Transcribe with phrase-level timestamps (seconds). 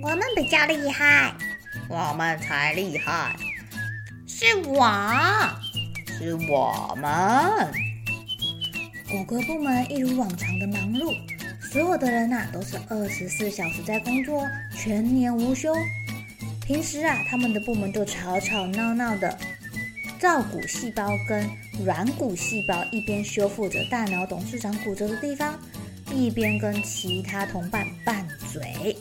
[0.00, 1.34] 我们比较厉害，
[1.88, 3.34] 我们才厉害，
[4.26, 4.88] 是我，
[6.06, 7.10] 是我们。
[9.10, 11.12] 谷歌部门一如往常的忙碌，
[11.72, 14.46] 所有的人呐、啊、都是二十四小时在工作，
[14.76, 15.74] 全年无休。
[16.64, 19.36] 平时啊，他们的部门就吵吵闹闹的，
[20.20, 21.48] 造骨细胞跟
[21.84, 25.58] 软骨细胞一边修复着大脑董事长骨折的地方，
[26.12, 28.96] 一边跟其他同伴拌嘴。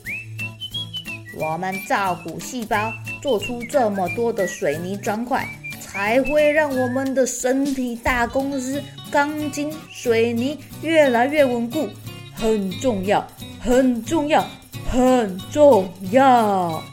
[1.40, 5.48] 我们造骨细胞做出这么多的水泥砖块，
[5.80, 11.88] 才会让我们的身体大公司钢筋水泥越来越稳固。
[12.34, 13.26] 很重要，
[13.60, 14.46] 很重要，
[14.90, 16.84] 很重要。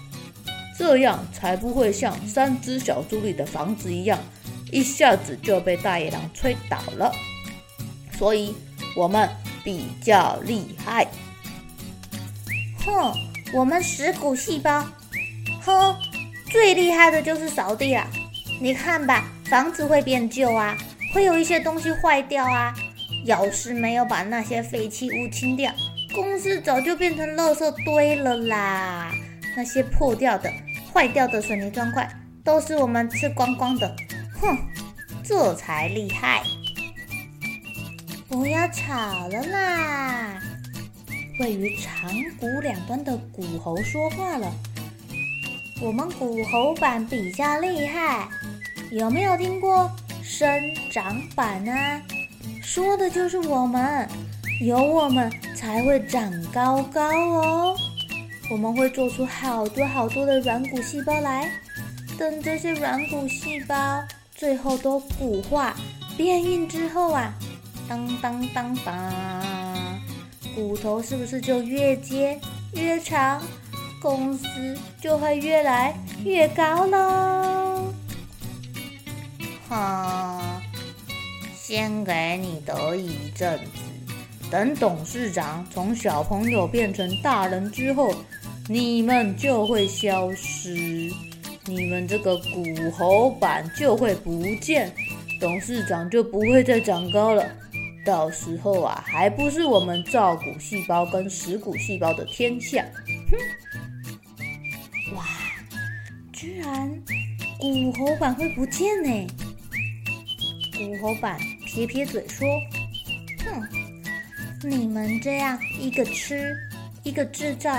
[0.78, 4.18] 这样才不会像三只小猪里的房子一样，
[4.70, 7.12] 一下子就被大野狼吹倒了。
[8.18, 8.54] 所以，
[8.96, 9.28] 我们
[9.62, 11.06] 比较厉害。
[12.84, 13.33] 哼。
[13.55, 14.84] 我们蚀骨细胞，
[15.62, 15.97] 哼，
[16.50, 18.05] 最厉害的就是扫地了。
[18.61, 20.77] 你看吧，房子会变旧啊，
[21.12, 22.74] 会有一些东西坏掉啊。
[23.24, 25.73] 要是没有把那些废弃物清掉，
[26.12, 29.12] 公司早就变成垃圾堆了啦。
[29.57, 30.52] 那些破掉的、
[30.92, 32.11] 坏掉的水泥砖块，
[32.42, 33.95] 都是我们吃光光的。
[34.40, 34.58] 哼，
[35.23, 36.42] 这才厉害！
[38.28, 40.40] 不要吵了啦。
[41.40, 42.08] 位于长
[42.39, 44.52] 骨两端的骨头说话了
[45.83, 48.28] ：“我们骨头板比较厉害，
[48.92, 49.90] 有没有听过
[50.22, 50.48] 生
[50.92, 52.00] 长板啊？
[52.62, 54.08] 说的就是我们，
[54.61, 57.77] 有我们才会长高高哦。
[58.51, 61.51] 我们会做出好多好多的软骨细胞来，
[62.16, 63.74] 等这些软骨细胞
[64.36, 65.74] 最后都骨化
[66.16, 67.34] 变硬之后啊，
[67.89, 69.45] 当当当当。”
[70.54, 72.38] 骨头是不是就越接
[72.74, 73.42] 越长，
[74.00, 74.46] 公司
[75.00, 75.94] 就会越来
[76.24, 77.92] 越高喽？
[79.68, 80.62] 哈，
[81.56, 84.14] 先给你得一阵子，
[84.50, 88.14] 等董事长从小朋友变成大人之后，
[88.68, 91.10] 你们就会消失，
[91.66, 92.64] 你们这个骨
[92.96, 94.92] 头板就会不见，
[95.40, 97.44] 董事长就不会再长高了。
[98.04, 102.84] 到时候啊，还不是我们造骨细胞跟食骨细胞的天下？
[103.30, 105.16] 哼！
[105.16, 105.24] 哇，
[106.32, 106.90] 居然
[107.58, 109.26] 骨喉板会不见呢？
[110.76, 112.46] 骨喉板撇撇嘴说
[113.44, 116.54] ：“哼，你们这样一个吃，
[117.02, 117.74] 一个制造，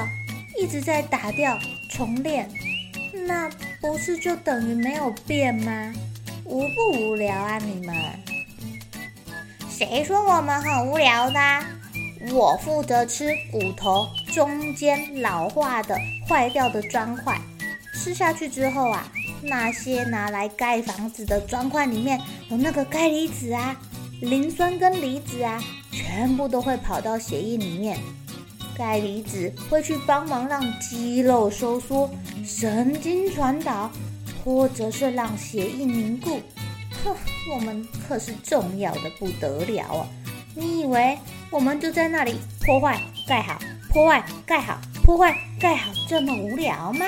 [0.59, 1.57] 一直在打掉
[1.89, 2.49] 重练，
[3.27, 3.49] 那
[3.81, 5.93] 不是就等于没有变吗？
[6.45, 7.95] 无不无聊啊，你们？”
[9.77, 11.39] 谁说我们很无聊的？
[12.31, 17.37] 我负责吃骨头中间老化的坏掉的砖块，
[17.93, 19.05] 吃下去之后啊，
[19.41, 23.75] 那些拿来盖房子的砖块里面有那个钙离子啊、
[24.21, 25.61] 磷酸根离子啊，
[25.91, 27.99] 全部都会跑到血液里面。
[28.77, 32.09] 钙离子会去帮忙让肌肉收缩、
[32.45, 33.91] 神经传导，
[34.41, 36.39] 或者是让血液凝固。
[37.03, 37.13] 哼，
[37.53, 40.07] 我们可是重要的不得了啊！
[40.55, 41.17] 你以为
[41.51, 43.59] 我们就在那里破坏盖好、
[43.91, 47.05] 破坏盖好、破坏盖好这么无聊吗？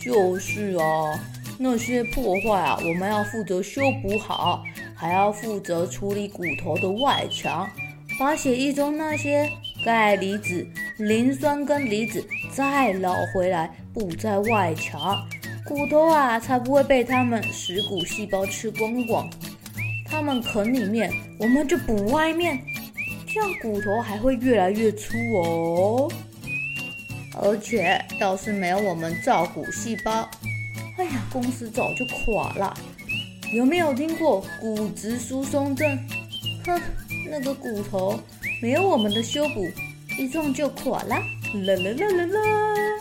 [0.00, 1.20] 就是啊，
[1.58, 4.62] 那些破坏啊，我们要负责修补好，
[4.94, 7.68] 还要负责处理骨头的外墙，
[8.18, 9.50] 把血液中那些
[9.84, 10.66] 钙离子、
[10.98, 15.26] 磷酸根离子再捞回来，补在外墙。
[15.66, 19.28] 骨头啊，才不会被他们食骨细胞吃光光。
[20.04, 22.58] 他们啃里面，我们就补外面，
[23.26, 26.12] 这样骨头还会越来越粗哦。
[27.42, 30.28] 而且要是没有我们造骨细胞，
[30.98, 32.72] 哎呀，公司早就垮了。
[33.52, 35.98] 有没有听过骨质疏松症？
[36.66, 36.80] 哼，
[37.30, 38.20] 那个骨头
[38.60, 39.66] 没有我们的修补，
[40.18, 41.16] 一撞就垮了。
[41.54, 42.93] 啦啦啦啦啦！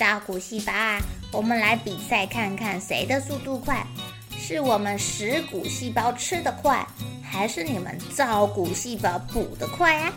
[0.00, 0.98] 造骨细胞啊，
[1.30, 3.86] 我们来比赛看看谁的速度快，
[4.34, 6.86] 是我们食骨细胞吃得快，
[7.22, 10.10] 还是你们造骨细胞补得快啊？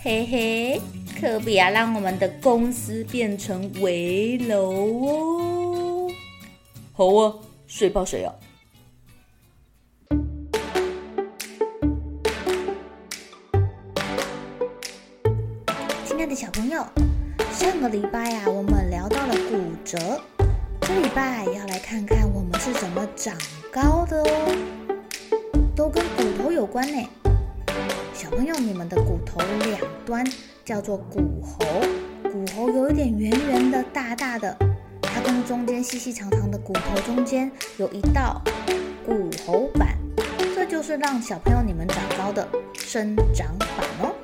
[0.00, 0.80] 嘿嘿，
[1.20, 4.70] 可不要让我们的公司变成危楼
[5.04, 6.10] 哦！
[6.92, 7.34] 好啊，
[7.66, 8.32] 谁怕谁啊？
[16.06, 16.86] 亲爱的小朋友，
[17.52, 19.98] 上个礼拜呀、我们聊到了骨折，
[20.82, 23.34] 这礼拜要来看看我们是怎么长
[23.72, 24.56] 高的哦，
[25.74, 27.08] 都跟骨头有关呢。
[28.14, 30.24] 小朋友，你们的骨头两端
[30.64, 34.56] 叫做骨骺，骨骺有一点圆圆的、大大的，
[35.02, 38.40] 它跟中间细细长长的骨头中间有一道
[39.04, 39.98] 骨骺板，
[40.54, 43.68] 这就是让小朋友你们长高的生长板
[44.02, 44.14] 哦。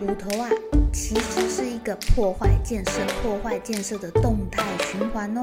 [0.00, 0.50] 骨头啊，
[0.92, 5.42] 其实是一个破坏建设、破坏建设的动态循环哦。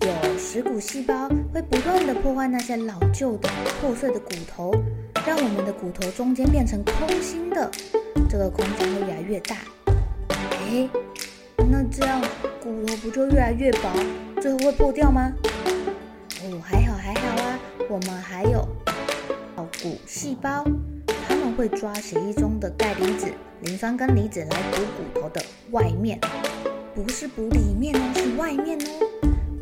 [0.00, 3.48] 有食骨细胞会不断地破坏那些老旧的、
[3.80, 4.74] 破碎的骨头，
[5.24, 7.70] 让我们的骨头中间变成空心的，
[8.28, 9.54] 这个空间会越来越大。
[10.68, 10.90] 诶，
[11.70, 12.20] 那这样
[12.60, 13.88] 骨头不就越来越薄，
[14.42, 15.32] 最后会破掉吗？
[16.42, 18.66] 哦，还好还好啊，我们还有
[19.80, 20.64] 骨细胞。
[21.28, 23.32] 他们会抓血液中的钙离子、
[23.62, 26.18] 磷酸根离子来补骨头的外面，
[26.94, 28.90] 不是补里面哦，是外面哦。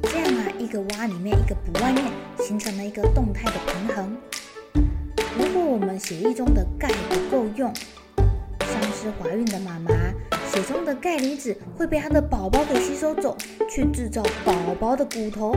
[0.02, 2.04] 这样啊，一个挖里面，一个补外面，
[2.38, 4.16] 形成了一个动态的平衡。
[5.38, 7.72] 如果我们血液中的钙不够用，
[8.60, 9.94] 像是怀孕的妈妈，
[10.52, 13.36] 血中的钙离子会被她的宝宝给吸收走，
[13.70, 15.54] 去制造宝宝的骨头。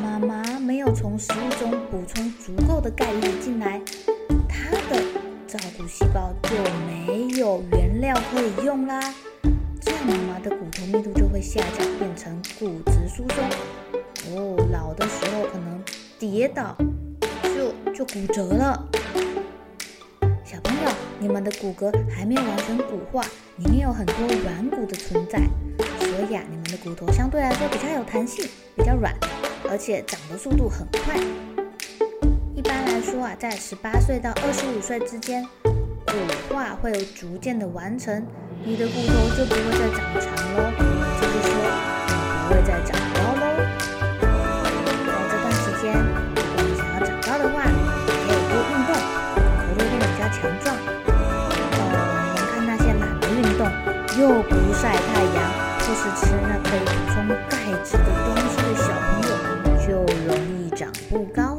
[0.00, 3.80] 妈妈没有从食物中补充足够的钙离子进来，
[4.48, 5.02] 她的
[5.54, 9.00] 造骨细胞就没有原料可以用啦，
[9.80, 14.34] 这样妈妈的骨头密度就会下降，变成骨质疏松。
[14.34, 15.80] 哦，老的时候可能
[16.18, 16.76] 跌倒
[17.44, 18.84] 就就骨折了。
[20.44, 20.90] 小朋友，
[21.20, 23.22] 你们的骨骼还没有完全骨化，
[23.58, 25.38] 里面有很多软骨的存在，
[26.00, 29.14] 所以啊，你们的骨头相对来说比较有弹性，比较软，
[29.70, 31.16] 而且长的速度很快。
[33.02, 36.12] 说啊，在十八岁到二十五岁之间，骨
[36.54, 38.24] 化会有逐渐的完成，
[38.64, 40.70] 你的骨头就不会再长长喽，
[41.20, 41.50] 就是说
[42.08, 42.14] 你
[42.48, 43.42] 不会再长高喽。
[45.06, 45.92] 在这段时间，
[46.34, 47.64] 如果你想要长高的话，
[48.06, 48.90] 可以多运动，
[49.34, 49.36] 骨
[49.68, 50.66] 头变得比较强壮。
[51.06, 51.10] 呃，
[52.34, 53.66] 你们看那些懒得运动
[54.18, 55.38] 又不晒太阳，
[55.80, 57.16] 就是吃那可以补充
[57.48, 57.52] 钙
[57.84, 59.32] 质的东西的小朋友，
[59.86, 59.86] 就
[60.26, 61.58] 容易长不高